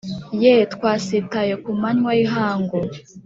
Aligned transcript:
Ye 0.43 0.53
twasitaye 0.73 1.53
ku 1.63 1.71
manywa 1.81 2.11
y 2.17 2.21
ihangu 2.25 2.77